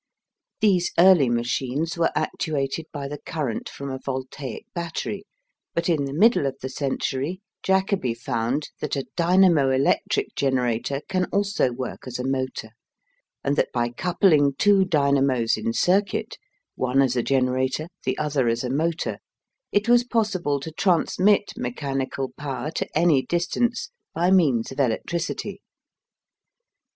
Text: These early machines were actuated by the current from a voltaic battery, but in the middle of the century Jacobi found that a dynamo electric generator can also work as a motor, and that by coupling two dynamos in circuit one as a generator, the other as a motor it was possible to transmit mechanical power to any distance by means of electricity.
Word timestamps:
These 0.61 0.93
early 0.97 1.29
machines 1.29 1.95
were 1.95 2.09
actuated 2.15 2.87
by 2.91 3.07
the 3.07 3.19
current 3.19 3.69
from 3.69 3.91
a 3.91 3.99
voltaic 3.99 4.65
battery, 4.73 5.25
but 5.75 5.89
in 5.89 6.05
the 6.05 6.13
middle 6.13 6.47
of 6.47 6.57
the 6.59 6.69
century 6.69 7.39
Jacobi 7.61 8.15
found 8.15 8.69
that 8.79 8.95
a 8.95 9.05
dynamo 9.15 9.69
electric 9.69 10.33
generator 10.35 11.01
can 11.07 11.25
also 11.25 11.71
work 11.71 12.07
as 12.07 12.17
a 12.17 12.23
motor, 12.27 12.71
and 13.43 13.55
that 13.57 13.71
by 13.71 13.89
coupling 13.89 14.55
two 14.57 14.85
dynamos 14.85 15.55
in 15.55 15.71
circuit 15.71 16.39
one 16.73 16.99
as 16.99 17.15
a 17.15 17.21
generator, 17.21 17.87
the 18.03 18.17
other 18.17 18.47
as 18.47 18.63
a 18.63 18.71
motor 18.71 19.19
it 19.71 19.87
was 19.87 20.03
possible 20.03 20.59
to 20.61 20.71
transmit 20.71 21.53
mechanical 21.55 22.31
power 22.39 22.71
to 22.71 22.87
any 22.97 23.21
distance 23.21 23.91
by 24.15 24.31
means 24.31 24.71
of 24.71 24.79
electricity. 24.79 25.61